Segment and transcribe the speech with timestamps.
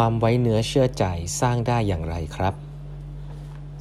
[0.00, 1.04] ความไว้เนื้อเชื่อใจ
[1.40, 2.54] สร้างได้อย่างไรครับ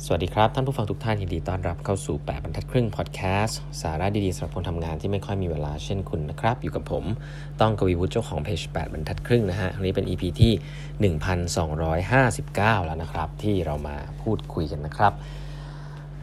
[0.05, 7.03] สวัสดีครับ ท่านผู้ฟังทุกท่านยินดีต้อนรับเข้าสู่ 8บรรทัดครึ่งพอดแคสต์สาระดีๆสำหรับคนทำงานที่ไม่ค่อยมีเวลาเช่นคุณนะครับ อยู่กับผม
[7.61, 10.53] ต้องกวีวุฒิเจ้าของเพจ8บรรทัดครึ่งนะฮะวันนี้เป็น EP ที่
[11.11, 15.13] 1259 แล้วนะครับ ที่เรามาพูดคุยกันนะครับ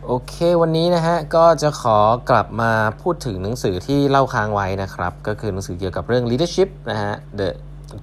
[0.06, 1.98] โอเควันนี้นะฮะก็จะขอ
[2.30, 7.48] กลับมาพูดถึงหนังสือที่เล่าค้างไว้นะครับ ก็คือหนังสือเกี่ยวกับเรื่อง leadership นะฮะ The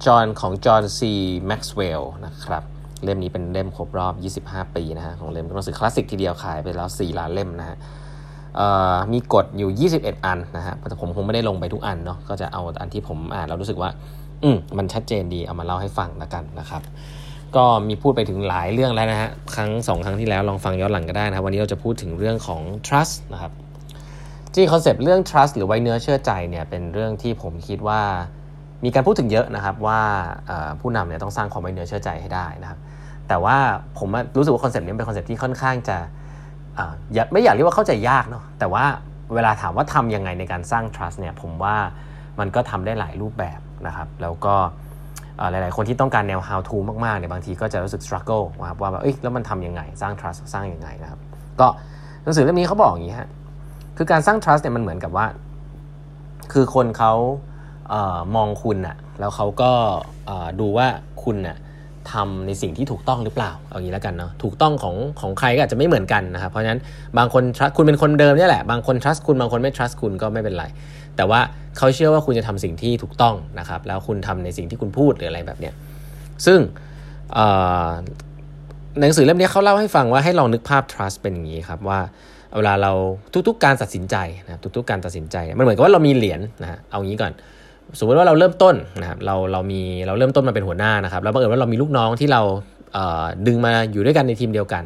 [0.06, 1.12] จอห์นของจอห์นซี
[1.46, 2.62] แม็กซ์เวลล์นะครับ
[3.04, 4.08] เล่มนี้เป็นเล่มครบรอ
[4.42, 7.76] บ 25 ปีนะฮะของเล่มหนังสือคลาสสิกทีเดียวขายไปแล้ว 4 ล้านเล่มนะฮะ
[9.12, 13.90] มีกฎอยู่ 21 อันนะฮะแต่ผมคงไม่ได้ลงไปทุกอันเนาะก็จะเอาอันที่ผมอ่านแล้วรู้สึกว่า
[14.42, 16.82] อืมมันชัดเจนดีเอามาเล่าให้ฟังแล้วกันนะครับ
[17.56, 23.52] ก็มีพูดไปถึงหลายเรื่องแล้วนะฮะครั้งสองครั้งที่แล้วลองฟังย้อนหลังก็ได้นะครับ วันนี้เราจะพูดถึงเรื่องของ trust นะครับ
[24.54, 28.02] ที่ concept เรื่อง trust หรือไว้เนื้อเชื่อใจเนี่ยเป็นเรื่องที่ผมคิดว่า
[28.84, 30.00] มีการพูดถึงเยอะนะครับว่า
[30.80, 32.78] ผู้นำเนี่ยต้องสร้างความไว้เนื้อเชื่อใจให้ได้นะครับ
[33.28, 33.56] แต่ว่า
[33.98, 35.96] ผมรู้สึกว่า concept นี้เป็น concept ที่ค่อนข้างจะ
[37.32, 38.84] ไม่อยากเรียกว่าเข้าใจยากเนาะแต่ว่า
[39.34, 41.76] เวลาถามว่าทำยังไงในการสร้าง trust เนี่ยผมว่า
[42.38, 44.54] มันก็ทำได้หลายรูปแบบนะครับแล้วก็
[45.50, 51.20] หลาย ๆ คนที่ต้องการแนว how to มาก ๆ เนี่ยบางทีก็จะรู้สึก struggle นะครับว่าแบบเอ้ยแล้วมันทำยังไงสร้าง trust สร้างยังไงนะครับ
[51.60, 51.66] ก็
[52.22, 53.28] หนังสือเล่มนี้เขาบอกอย่างนี้ฮะ
[53.96, 55.26] คือการสร้าง trust เนี่ยมันเหมือนกับว่า
[56.52, 57.12] คือคนเขา
[58.36, 59.70] มองคุณอะแล้วเขาก็
[60.60, 60.86] ดูว่า
[61.24, 61.56] คุณอะ
[62.12, 66.80] ทำในสิ่งที่ถูกต้องหรือเปล่าเอางี้แล้วกันเนาะถูกต้องของของใครก็อาจจะไม่เหมือนกันนะครับเพราะฉะนั้น
[67.18, 70.64] บางคน trust คุณเป็นคนเดิมนี่แหละบางคน trust คุณบางคนไม่ trust คุณก็ไม่เป็นไร
[71.16, 71.40] แต่ว่า
[71.76, 75.74] เขาเชื่อว่าคุณจะทำสิ่งที่ถูกต้องนะครับแล้วคุณทำในสิ่งที่คุณพูดหรืออะไรแบบเนี้ย
[76.46, 76.58] ซึ่ง
[79.00, 82.00] หนังสือเล่มนี้เขาเล่าให้ฟังว่าให้ลองนึกภาพ trust เป็นอย่างนี้ครับว่า
[82.56, 82.92] เวลาเรา
[83.48, 87.32] ทุกๆ การตัดสินใจนะทุกๆ การตัดสินใจ มันเหมือนกับว่าเรามีเหรียญนะเอางี้ก่อน
[87.98, 92.42] สมมติว่าเราเริ่มต้นนะครับเราเรามีเราเริ่มต้นมาเป็นหัวหน้านะครับแล้วบังเอิญว่าเรามีลูกน้องที่เรา
[93.46, 94.84] ดึงมาอยู่ด้วยกันในทีมเดียวกัน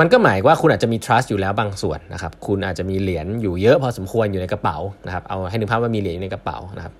[0.00, 4.76] มันก็หมายว่าคุณอาจจะมี trust อยู่แล้วบางส่วนนะครับ คุณอาจจะมีเหรียญอยู่เยอะพอสมควรอยู่ในกระเป๋า
[5.06, 6.92] นะครับ เอาให้นึกภาพว่ามีเหรียญอยู่ในกระเป๋านะครับ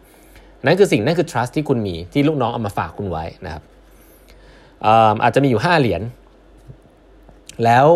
[0.64, 3.62] นั่นคือสิ่งนั่นคือ trust ที่คุณมีที่ลูกน้องเอามาฝากคุณไว้นะครับ
[5.24, 6.02] อาจจะมีอยู่ 5 เหรียญ
[7.64, 7.86] แล้ว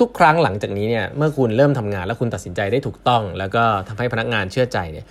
[0.00, 5.06] ทุกๆ ครั้งหลังจากนี้เนี่ย เมื่อคุณเริ่มทำงานแล้วคุณตัดสินใจได้ถูกต้อง แล้วก็ทำให้พนักงานเชื่อใจเนี่ย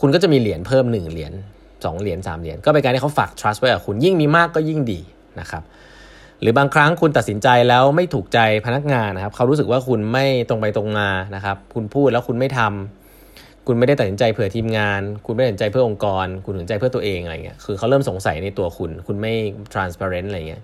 [0.00, 1.32] คุณก็จะมีเหรียญเพิ่ม 1 เหรียญ
[1.66, 5.00] 2เหรียญ3เหรียญก็เป็นการที่เขาฝาก trust ไว้กับคุณยิ่งมีมากก็ยิ่งดี
[5.40, 5.62] นะครับ
[6.40, 19.32] หรือบางครั้งคุณตัดสินใจแล้วไม่ถูกใจพนักงานนะครับ เขารู้สึกว่าคุณไม่ตรงไปตรงมานะครับ คุณพูดแล้วคุณไม่ทำคุณไม่ได้ตัดสินใจเผื่อทีมงาน คุณไม่ตัดสินใจเพื่อองค์กร คุณตัดสินใจเพื่อตัวเองอะไรเงี้ยคือเขาเริ่มสงสัยในตัวคุณ คุณไม่
[19.72, 20.62] transparent อะไรเงี้ย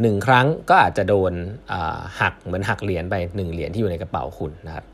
[0.00, 1.32] หนึ่งครั้งก็อาจจะโดน
[2.20, 4.84] หักเหมือนหักเหรียญไปหนึ่งเหรียญที่อยู่ในกระเป๋าคุณนะครับ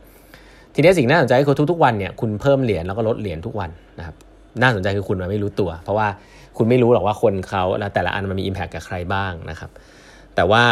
[0.73, 4.15] ทีนี้สิ่งน่าสนใจคือทุกๆวันเนี่ยคุณเพิ่มเหรียญแล้วก็ลดเหรียญทุกวันนะครับ
[4.61, 6.07] น่าสนใจคือคุณมันไม่รู้ตัว เพราะว่า
[6.57, 9.71] คุณไม่รู้หรอกว่าคนเขาแต่ละอันมันมีอิมแพคกับใครบ้างนะครับ
[10.35, 10.63] แต่ว่า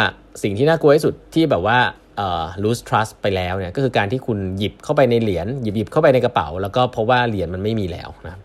[0.42, 1.78] สิ่งที่น่ากลัวที่สุดที่แบบว่า
[2.16, 8.40] เอ่อ lose trust ไปแล้วเนี่ยก็คือการที่คุณหยิบเข้าไปในเหรียญหยิบหยิบเข้าไปในกระเป๋า แล้วก็เพบว่าเหรียญมันไม่มีแล้วนะ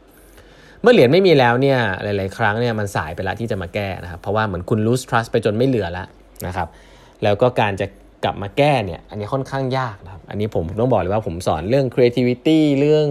[0.82, 6.08] เมื่อเหรียญไม่มีแล้วเนี่ยหลาย ๆ ครั้งเนี่ยมันสายไปล้วที่จะมาแก้นะครับเพราะว่าเหมือนคุณ lose trust ไปจนไม่เหลือแล้ว
[6.48, 6.68] นะครับ
[7.24, 7.88] แล้วก็การจะ
[8.25, 13.08] กลับมาแก้เนี่ยอันนี้ค่อนข้างยากนะครับอันนี้ผมต้องบอกเลยว่าผมสอนเรื่อง creativity เรื่อง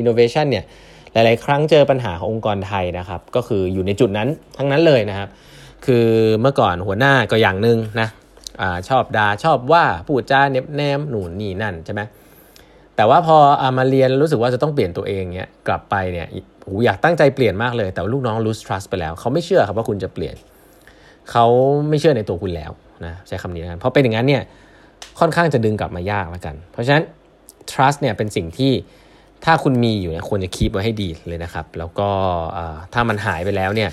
[0.00, 0.64] innovation เนี่ย
[1.12, 4.28] หลาย ๆ ครั้งเจอปัญหาขององค์กรไทยนะครับก็คืออยู่ในจุดนั้น
[4.58, 5.28] ทั้งนั้นเลยนะครับ
[5.86, 6.06] คือ
[6.40, 8.08] เมื่อก่อนหัวหน้าก็อย่างหนึ่งนะ
[8.60, 12.00] อชอบดา่าชอบว่าพูดจาเน็บแนมหนุนนี่นั่นใช่ไหม
[12.96, 16.26] แต่ว่าพออามาเรียนรู้สึกว่าจะต้องเปลี่ยนตัวเองเนี่ยกลับไปเนี่ย
[16.64, 20.36] โอยากตั้งใจเปลี่ยนมากเลย แต่ลูกน้อง lose trust ไปแล้ว เขาไม่เชื่อครับว่าคุณจะเปลี่ยน
[21.30, 21.46] เขา
[21.88, 22.72] ไม่เชื่อในตัวคุณแล้ว
[23.06, 24.42] นะใช้คำนี้นะเพราะเป็นอย่างนั้นเนี่ย
[25.20, 27.04] ค่อนข้างจะดึงกลับมายากแล้วกัน เพราะฉะนั้น
[27.70, 28.72] trust เนี่ยเป็นสิ่งที่
[29.44, 32.08] ถ้าคุณมีอยู่เนี่ยควรจะคีบไว้ให้ดีเลยนะครับ แล้วก็
[32.94, 33.90] ถ้ามันหายไปแล้วเนี่ย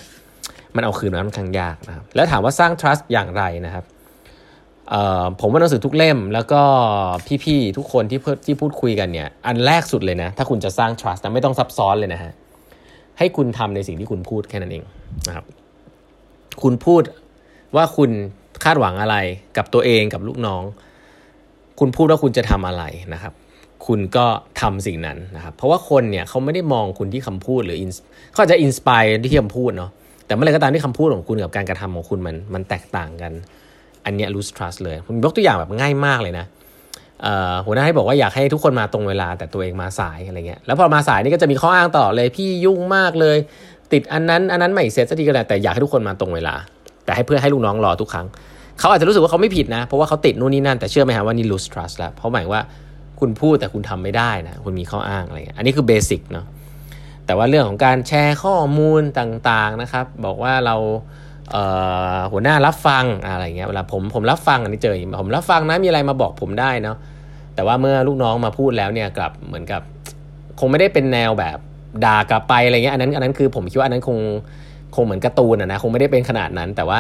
[0.76, 3.86] มันเอาคืนมันค่อนข้างยากนะครับแล้วถามว่าสร้าง trust อย่างไรนะครับ
[5.42, 6.62] ผมว่าหนังสือทุกเล่ม แล้วก็
[7.44, 12.32] พี่ๆทุกคนที่ที่พูดคุยกันเนี่ยอันแรกสุดเลยนะ ถ้าคุณจะสร้าง trust นะไม่ต้องซับซ้อนเลยนะฮะ
[13.18, 14.84] ให้คุณทำในสิ่งที่คุณพูดแค่นั้นเอง
[15.28, 15.46] นะครับ
[16.62, 17.02] คุณพูด
[17.76, 18.12] ว่าคุณ
[18.64, 19.18] คาดหวังอะไร
[19.58, 20.64] กับตัวเองกับลูกน้อง
[21.80, 22.84] คุณพูดว่าคุณจะทำอะไร
[23.14, 23.34] นะครับ
[23.88, 24.26] คุณก็
[24.62, 27.78] ทำสิ่งนั้นนะครับ เพราะว่าคนเนี่ยเขาไม่ได้มองคุณที่คำพูดหรือ
[28.34, 29.02] เขาจะอินสปาย
[29.32, 29.92] ที่คำพูดเนาะ
[30.26, 33.34] แต่เมื่อไรก็ตามที่คำพูดของคุณกับการกระทำของคุณมันมันแตกต่างกัน
[34.06, 36.46] อันนี้ lose trust เลยผมยกตัวอย่างแบบง่ายมากเลยนะ
[37.66, 43.38] หัวหน้าให้บอกว่าอยากให้ทุกคนมาตรงเวลาแต่ตัวเองมาสายอะไรเงี้ยแล้วพอมาสายนี่ก็จะมีข้ออ้างต่อเลยพี่ยุ่งมากเลย
[43.92, 46.56] ติดอันนั้นอันนั้นไม่เสร็จสักทีก็ได้วแต่อยากให้ทุกคนมาตรงเวลา
[47.08, 48.28] แต่ให้เพื่อให้ลูกน้องรอทุกครั้ง
[48.80, 52.64] เขาอาจจะรู้สึกว่าเขาไม่ผิดนะ เพราะว่าเขาติดนู่นนี่นั่นแต่เชื่อไหมฮะว่านี่ lose trust แล้ว เพราะหมายว่า
[53.20, 56.46] คุณพูดแต่คุณทำไม่ได้นะคุณมีข้ออ้างอะไรเงี้ยอันนี้คือเบสิกเนาะ
[57.26, 60.76] แต่ว่าเรื่องของการแชร์ข้อมูลต่างๆนะครับ บอกว่าเรา
[62.32, 66.98] หัวหน้ารับฟังอะไรเงี้ยเวลาผมผมรับฟังอันนี้เจอผมรับฟังนะมีอะไรมาบอกผมได้เนาะ
[67.56, 69.82] แต่ว่าเมื่อลูกน้องมาพูดแล้วเนี่ยกลับเหมือนกับ
[70.60, 71.58] คงไม่ได้เป็นแนวแบบ
[72.06, 74.18] ด่ากลับไปอะไรเงี้ยอันนั้นอันนั้นคือผมคิดว่าอันนั้นคง
[74.96, 77.00] คงเหมือนการ์ตูนอะนะคงไม่ได้เป็นขนาดนั้น แต่ว่า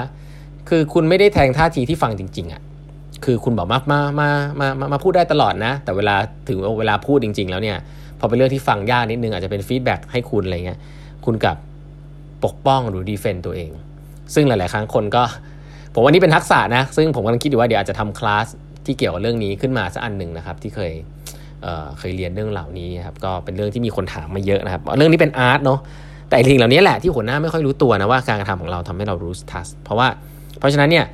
[0.70, 2.62] คือคุณไม่ได้แทงท่าทีที่ฟังจริง ๆอะ
[3.26, 4.30] คือคุณบอกมามามา
[4.60, 6.16] มามามาพูดได้ตลอดนะ แต่เวลา
[6.48, 7.78] ถึงเวลาพูดจริง ๆ แล้วเนี่ย
[8.20, 10.80] พอเป็นเรื่องที่ฟังยากนิดนึงอาจจะเป็น feedback ให้คุณอะไรเงี้ย
[11.26, 11.58] คุณกับ
[12.46, 13.72] ปกป้องหรือ defend ตัวเอง
[14.34, 15.24] ซึ่งหลาย ๆ ครั้งคนก็
[15.94, 18.48] ผมว่านี่เป็นทักษะนะ ซึ่งผมกำลังคิดอยู่ว่าเดี๋ยวอาจจะทำคลาส
[18.86, 20.92] ที่เกี่ยวกับเรื่องนี้ขึ้นมาสักอันหนึ่งนะครับ ที่เคย
[21.62, 25.80] เเคยเรียนเรื่องเหล่านี้ครับก็เป็นเรื่องที่มีคนถามมาเยอะนะครับ เรื่องนี้เป็น art เนาะ
[26.30, 30.08] แต่สิ่งเหล่านี้แหละที่หัวหน้าไม่ค่อยรู้ตัวนะว่าการกระทำของเราทำให้เรา lose trust เพราะว่า
[30.60, 31.06] เพราะฉะนั้นเนี่ย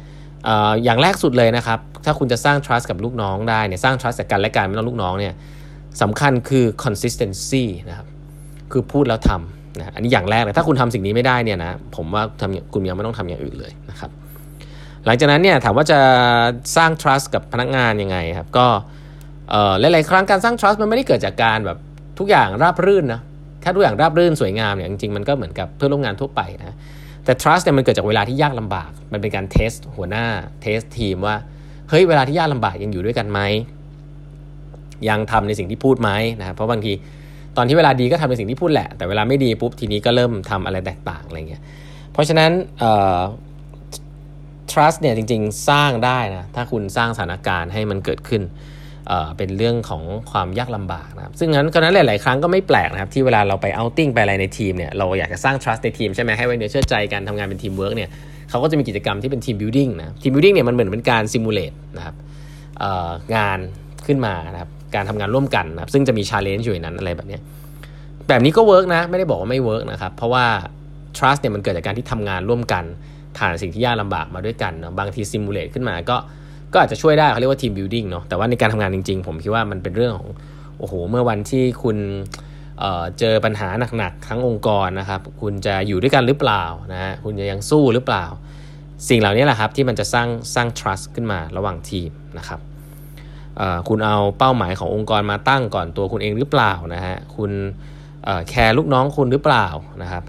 [0.84, 5.34] อย่างแรกสุดเลยนะครับ ถ้าคุณจะสร้าง trust กับลูกน้องได้เนี่ยสร้าง trust กับกันและกันไม่ต้องลูกน้องเนี่ย
[6.02, 8.08] สำคัญคือ consistency นะครับ
[8.72, 14.12] คือพูดแล้วทำนะอันนี้อย่างแรกเลยถ้าคุณทำสิ่งนี้ไม่ได้เนี่ยนะผมว่าทำคุณยังไม่ต้องทำอย่างอื่นเลยนะครับ
[15.06, 16.00] หลังจากนั้นเนี่ยถามว่าจะ
[16.78, 18.68] สร้าง trust กับพนักงานยังไงครับก็
[19.80, 21.78] หลายๆครั้งการสร้าง trust มันไม่ได้เกิดจากการแบบ
[22.20, 23.22] ทุกอย่างราบรื่นนะ
[23.64, 26.76] ถ้าทุกอย่างราบรื่นสวยงามเนี่ยจริงๆมันก็เหมือนกับเพื่อนร่วมงานทั่วไปนะ
[27.26, 30.26] แต่ trust เนี่ยมันเกิดจากเวลาที่ยากลำบาก มันเป็นการเทสหัวหน้า
[30.62, 31.36] เทสทีมว่า
[31.90, 33.40] เฮ้ยเวลาที่ยากลำบากยังอยู่ด้วยกันไหม
[35.10, 36.94] ยังทำในสิ่งที่พูดไหมนะครับเพราะบางที
[37.58, 41.62] ตอนที่เวลาดีก็ทำในสิ่งที่พูดแหละ แต่เวลาไม่ดีปุ๊บทีนี้ก็เริ่มทำอะไรแตกต่างอะไรเงี้ย
[42.12, 42.52] เพราะฉะนั้น
[44.72, 48.42] trust เนี่ยจริงๆ สร้างได้นะถ้าคุณสร้างสถานการณ์ให้มันเกิดขึ้น
[49.08, 58.10] เเป็นเรื่องของความยากลำบากนะครับซึ่งนั้นก็นั้นหลาย ๆ ครั้งก็ไม่แปลกนะครับที่เวลาเราไป outing ไปอะไรในทีมเนี่ยเราอยากจะสร้าง trust ในทีมใช่ไหมให้ไว้เนื้อเชื่อใจกันทำงานเป็นทีมเวิร์กเนี่ย
[58.50, 62.16] เขาก็จะมีกิจกรรมที่เป็น team building นะ team building เนี่ยมันเหมือนเป็นการ simulate นะครับ
[63.36, 63.60] งาน
[64.08, 67.38] ขึ้นมานะครับการทำงานร่วมกันนะครับซึ่งจะมี challenge อยู่ในนั้นอะไรแบบนี้
[68.28, 70.46] แบบนี้ก็ work นะไม่ได้บอกว่าไม่ work นะครับเพราะว่า
[71.18, 72.84] trust เนี่ยมันเกิดจากการที่ทำงานร่วมกัน
[73.38, 76.18] ผ่านสิ่งที่ยากลำบากมาด้วยกันนะบางที simulate ขึ้นมาก็
[76.74, 80.30] ก็อาจจะช่วยได้เขาเรียกว่า team building เนาะแต่ว่าในการทำงานจริงๆ ผมคิดว่ามันเป็นเรื่องของ
[80.80, 81.98] โอ้โห เมื่อวันที่คุณ
[82.80, 88.26] เเจอปัญหาหนักๆทั้งองค์กรนะครับ คุณจะอยู่ด้วยกันหรือเปล่านะฮะคุณจะยังสู้หรือเปล่า
[89.10, 92.60] สิ่งเหล่านี้แหละครับที่มันจะสร้างสร้าง trust ขึ้นมาระหว่างทีมนะครับ
[93.90, 97.52] คุณเอาเป้าหมายขององค์กรมาตั้งก่อนตัวคุณเองหรือเปล่านะฮะคุณ
[98.50, 99.68] แคร์ลูกน้องคุณหรือเปล่า
[100.02, 100.24] นะครับ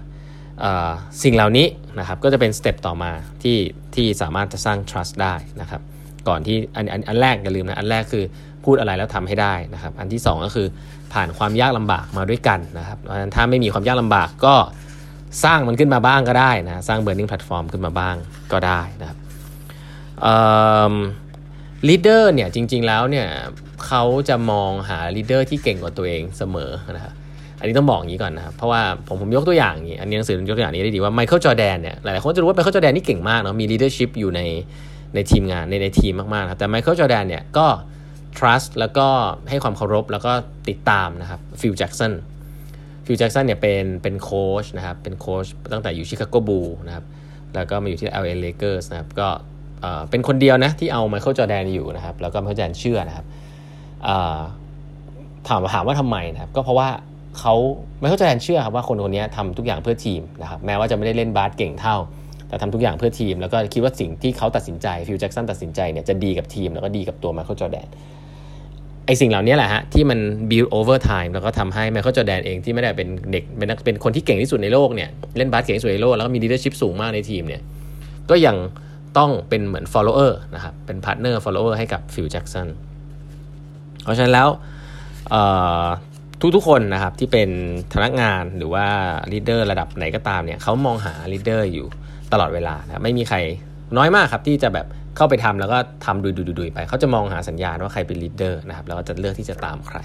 [1.23, 1.67] สิ่งเหล่านี้
[1.99, 3.11] นะครับก็จะเป็นสเต็ปต่อมา
[3.43, 3.57] ที่
[3.95, 5.81] ที่สามารถจะสร้าง trust ได้นะครับ
[6.29, 8.23] ก่อนที่อันอันอันแรกอย่าลืมนะอันแรกคือ
[8.63, 10.67] พูดอะไรแล้วทำให้ได้นะครับ อันที่ 2 ก็คือ
[11.13, 14.55] ผ่านความยากลำบากมาด้วยกันนะครับเพราะฉะนั้นถ้าไม่มีความยากลำบากก็
[15.43, 18.15] สร้างมันขึ้นมาบ้างก็ได้นะสร้าง burning platform ขึ้นมาบ้าง
[18.53, 19.17] ก็ได้นะครับ
[21.87, 23.27] leader เนี่ยจริงๆแล้วเนี่ย
[23.85, 27.13] เขาจะมองหา leader ที่เก่งกว่าตัวเองเสมอนะครับ
[27.59, 34.41] อันนี้ต้องบอกอย่างนี้ก่อนนะครับเพราะว่าผมผมยกตัวอย่างอย่างนี้อันนี้หนังสือยกตัวอย่างนี้ได้ดีว่าไมเคิลจอร์แดนเนี่ยหลายๆคนจะรู้ว่าไมเคิลจอร์แดนนี่เก่งมากเนาะมี leadership อยู่ใน
[35.15, 37.67] ในทีมงานในในทีมมากๆครับแต่ไมเคิลจอร์แดนเนี่ยก็
[38.37, 39.07] trust แล้วก็
[39.49, 40.31] ให้ความเคารพแล้วก็
[40.69, 42.13] ติดตามนะครับฟิลแจ็กสัน
[43.05, 47.05] ฟิลแจ็กสันเนี่ยเป็นเป็นโค้ชนะครับเป็นโค้ชตั้งแต่อยู่ Chicago Bulls นะครับ
[47.55, 49.27] แล้วก็มาอยู่ที่ LA Lakers นะครับก็
[50.09, 53.25] เป็นคนเดียวนะที่เอาไมเคิลจอร์แดนอยู่นะครับแล้วก็ไมเคิลจอร์แดนเชื่อนะครับ
[55.47, 56.89] ถามถามว่าทำไมนะครับก็เพราะว่า
[57.39, 57.53] เขา
[57.99, 61.95] ไมเคิลจอร์แดนเชื่อครับว่าคนคนนี้ทำทุกอย่างเพื่อทีมนะครับแม้ว่าจะไม่ได้เล่นบาสเก่งเท่า
[62.47, 67.87] แต่ทำทุกอย่างเพื่อทีม แล้วก็คิดว่าสิ่งที่เขาตัดสินใจฟิลแจ็กสันตัดสินใจเนี่ยจะดีกับทีม แล้วก็ดีกับตัวไมเคิลจอร์แดน
[69.05, 77.61] ไอสิ่งเหล่านี้แหละฮะที่มัน build over time แล้วก็ทำให้ไมเคิลจอร์แดนเองที่ไม่ได้เป็นเด็กเป็นนักเป็นคนที่เก่งที่สุดในโลกเนี่ยเล่นบาสเก่งที่สุดในโลกแล้วก็มี leadership สูงมากในทีมเนี่ย
[78.29, 78.55] ก็ยัง
[79.17, 82.67] ต้องเป็นเหมือน follower นะครับเป็น partner follower ให้กับฟิลแจ็กสัน
[84.03, 84.49] เพราะฉะนั้นแล้ว
[86.55, 87.49] ทุกๆคนนะครับที่เป็น
[87.93, 88.85] พนักงานหรือว่า
[89.31, 91.87] leader ระดับไหนก็ตามเนี่ยเขามองหา leader อยู่
[92.35, 93.37] ตลอดเวลานะไม่มีใคร
[93.97, 94.87] น้อยมากครับที่จะแบบ
[95.17, 99.99] เข้าไปทำแล้วก็ทำดูดูดูไป เขาจะมองหาสัญญาณว่าใครเป็น leader นะครับแล้วก็จะเลือกที่จะตามใคร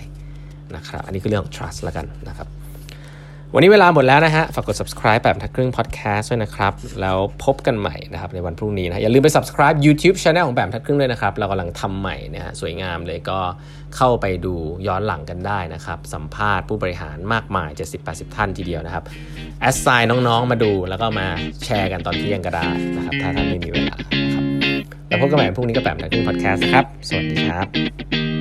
[0.76, 2.48] นะครับอันนี้คือเรื่องของ trust แล้วกันนะครับ
[3.54, 13.38] วันนี้เวลาหมดแล้วนะฮะ ฝากกด subscribe แปดบรรทัดครึ่ง podcast ด้วยนะครับ แล้วพบกันใหม่นะครับในวันพรุ่งนี้นะอย่าลืมไป subscribe YouTube channel ของแปดบรรทัดครึ่งด้วยนะครับ เรากำลังทำใหม่นะฮะสวยงามเลยก็
[13.96, 14.54] เข้าไปดู
[14.86, 17.70] ย้อนหลังกันได้นะครับ สัมภาษณ์ผู้บริหารมากมาย
[18.02, 19.04] 70-80 ท่านทีเดียวนะครับ
[19.60, 21.26] assign น้องๆ มาดูแล้วก็มา
[21.64, 24.44] แชร์กันตอนเที่ยงก็ได้นะครับ ถ้าท่านไม่มีเวลานะครับ
[25.08, 28.39] แล้วพบกันใหม่พรุ่งนี้กับแบบทักครึ่ง podcast ครับ สวัสดีครับ